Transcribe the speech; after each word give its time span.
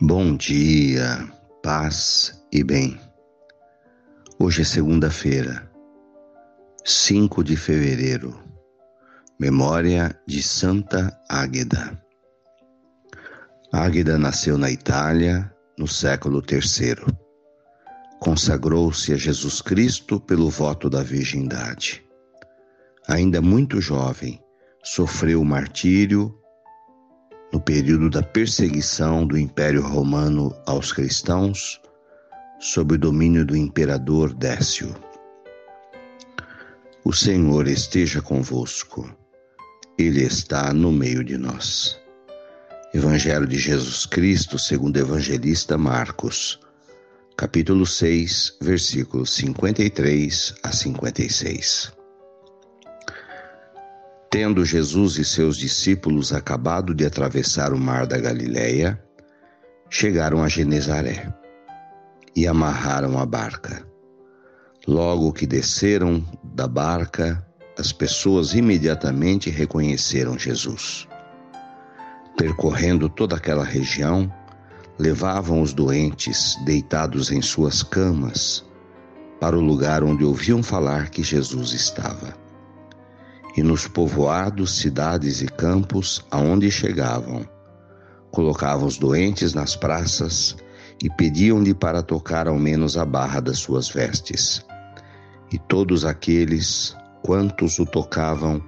Bom 0.00 0.36
dia, 0.36 1.28
paz 1.60 2.40
e 2.52 2.62
bem. 2.62 3.00
Hoje 4.38 4.62
é 4.62 4.64
segunda-feira, 4.64 5.68
5 6.84 7.42
de 7.42 7.56
fevereiro, 7.56 8.40
memória 9.40 10.16
de 10.24 10.40
Santa 10.40 11.20
Águeda. 11.28 12.00
Águeda 13.72 14.16
nasceu 14.16 14.56
na 14.56 14.70
Itália 14.70 15.52
no 15.76 15.88
século 15.88 16.44
III. 16.48 17.12
Consagrou-se 18.20 19.12
a 19.12 19.16
Jesus 19.16 19.60
Cristo 19.60 20.20
pelo 20.20 20.48
voto 20.48 20.88
da 20.88 21.02
virgindade. 21.02 22.06
Ainda 23.08 23.42
muito 23.42 23.80
jovem, 23.80 24.40
sofreu 24.84 25.42
o 25.42 25.44
martírio 25.44 26.37
no 27.52 27.60
período 27.60 28.10
da 28.10 28.22
perseguição 28.22 29.26
do 29.26 29.38
Império 29.38 29.82
Romano 29.82 30.54
aos 30.66 30.92
cristãos, 30.92 31.80
sob 32.60 32.94
o 32.94 32.98
domínio 32.98 33.44
do 33.44 33.56
imperador 33.56 34.34
Décio. 34.34 34.94
O 37.04 37.12
Senhor 37.12 37.66
esteja 37.66 38.20
convosco, 38.20 39.10
Ele 39.98 40.22
está 40.22 40.72
no 40.72 40.92
meio 40.92 41.24
de 41.24 41.38
nós. 41.38 41.98
Evangelho 42.92 43.46
de 43.46 43.58
Jesus 43.58 44.06
Cristo, 44.06 44.58
segundo 44.58 44.96
o 44.96 45.00
evangelista 45.00 45.78
Marcos, 45.78 46.58
capítulo 47.36 47.86
6, 47.86 48.58
versículos 48.60 49.30
53 49.34 50.54
a 50.62 50.72
56. 50.72 51.97
Tendo 54.40 54.64
Jesus 54.64 55.18
e 55.18 55.24
seus 55.24 55.56
discípulos 55.56 56.32
acabado 56.32 56.94
de 56.94 57.04
atravessar 57.04 57.72
o 57.72 57.76
mar 57.76 58.06
da 58.06 58.18
Galileia, 58.18 58.96
chegaram 59.90 60.44
a 60.44 60.48
Genezaré 60.48 61.28
e 62.36 62.46
amarraram 62.46 63.18
a 63.18 63.26
barca. 63.26 63.84
Logo 64.86 65.32
que 65.32 65.44
desceram 65.44 66.24
da 66.54 66.68
barca, 66.68 67.44
as 67.76 67.90
pessoas 67.90 68.54
imediatamente 68.54 69.50
reconheceram 69.50 70.38
Jesus. 70.38 71.08
Percorrendo 72.36 73.08
toda 73.08 73.34
aquela 73.34 73.64
região, 73.64 74.32
levavam 75.00 75.60
os 75.60 75.74
doentes 75.74 76.56
deitados 76.64 77.32
em 77.32 77.42
suas 77.42 77.82
camas 77.82 78.64
para 79.40 79.58
o 79.58 79.60
lugar 79.60 80.04
onde 80.04 80.22
ouviam 80.24 80.62
falar 80.62 81.10
que 81.10 81.24
Jesus 81.24 81.72
estava 81.72 82.47
e 83.58 83.62
nos 83.62 83.88
povoados, 83.88 84.78
cidades 84.78 85.42
e 85.42 85.46
campos 85.46 86.24
aonde 86.30 86.70
chegavam. 86.70 87.44
Colocavam 88.30 88.86
os 88.86 88.96
doentes 88.96 89.52
nas 89.52 89.74
praças 89.74 90.56
e 91.02 91.10
pediam-lhe 91.10 91.74
para 91.74 92.00
tocar 92.00 92.46
ao 92.46 92.56
menos 92.56 92.96
a 92.96 93.04
barra 93.04 93.40
das 93.40 93.58
suas 93.58 93.88
vestes. 93.88 94.64
E 95.50 95.58
todos 95.58 96.04
aqueles, 96.04 96.96
quantos 97.20 97.80
o 97.80 97.84
tocavam, 97.84 98.62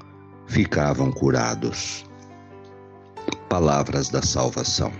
ficavam 0.49 1.13
curados. 1.13 2.05
Palavras 3.49 4.09
da 4.09 4.23
salvação. 4.23 4.91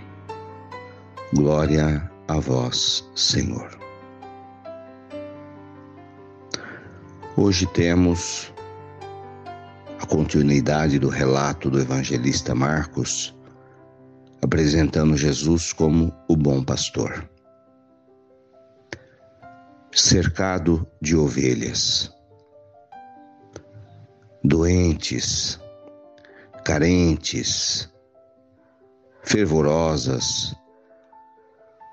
Glória 1.33 2.09
a 2.29 2.39
vós, 2.39 3.03
Senhor. 3.13 3.77
Hoje 7.35 7.65
temos 7.65 8.53
continuidade 10.11 10.99
do 10.99 11.07
relato 11.07 11.69
do 11.69 11.79
evangelista 11.79 12.53
Marcos, 12.53 13.33
apresentando 14.41 15.15
Jesus 15.15 15.71
como 15.71 16.13
o 16.27 16.35
bom 16.35 16.61
pastor. 16.61 17.29
Cercado 19.93 20.85
de 21.01 21.15
ovelhas, 21.15 22.13
doentes, 24.43 25.57
carentes, 26.65 27.89
fervorosas, 29.23 30.53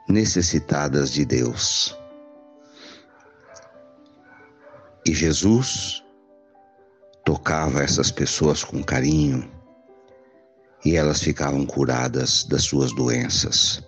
necessitadas 0.08 1.12
de 1.12 1.24
Deus. 1.24 1.96
E 5.06 5.14
Jesus 5.14 6.02
tocava 7.38 7.82
essas 7.82 8.10
pessoas 8.10 8.64
com 8.64 8.82
carinho 8.82 9.48
e 10.84 10.96
elas 10.96 11.22
ficavam 11.22 11.64
curadas 11.64 12.42
das 12.44 12.64
suas 12.64 12.92
doenças. 12.92 13.80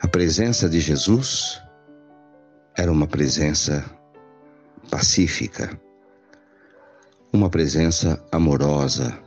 A 0.00 0.06
presença 0.06 0.68
de 0.68 0.78
Jesus 0.78 1.60
era 2.76 2.92
uma 2.92 3.06
presença 3.06 3.82
pacífica, 4.90 5.80
uma 7.32 7.48
presença 7.48 8.22
amorosa, 8.30 9.18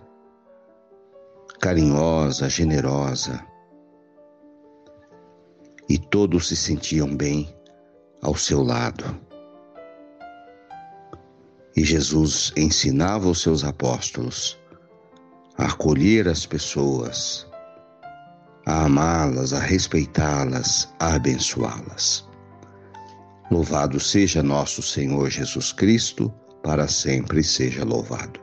carinhosa, 1.60 2.48
generosa. 2.48 3.44
E 5.90 5.98
todos 5.98 6.48
se 6.48 6.56
sentiam 6.56 7.16
bem 7.16 7.54
ao 8.22 8.36
seu 8.36 8.62
lado. 8.62 9.31
E 11.82 11.84
Jesus 11.84 12.54
ensinava 12.56 13.28
os 13.28 13.42
seus 13.42 13.64
apóstolos 13.64 14.56
a 15.58 15.66
acolher 15.66 16.28
as 16.28 16.46
pessoas, 16.46 17.48
a 18.68 18.84
amá-las, 18.84 19.52
a 19.52 19.60
respeitá-las, 19.60 20.88
a 21.00 21.16
abençoá-las. 21.16 22.24
Louvado 23.50 24.00
seja 24.00 24.44
nosso 24.44 24.84
Senhor 24.84 25.32
Jesus 25.32 25.74
Cristo, 25.74 26.32
para 26.62 26.88
sempre 26.88 27.44
seja 27.44 27.84
louvado. 27.84 28.40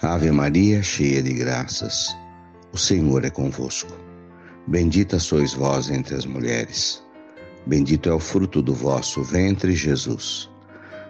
Ave 0.00 0.30
Maria, 0.30 0.82
cheia 0.82 1.22
de 1.22 1.34
graças, 1.34 2.16
o 2.72 2.78
Senhor 2.78 3.26
é 3.26 3.30
convosco. 3.30 3.92
Bendita 4.66 5.18
sois 5.18 5.52
vós 5.52 5.90
entre 5.90 6.14
as 6.14 6.24
mulheres. 6.24 7.04
Bendito 7.66 8.08
é 8.08 8.14
o 8.14 8.18
fruto 8.18 8.62
do 8.62 8.72
vosso 8.72 9.22
ventre, 9.22 9.76
Jesus. 9.76 10.48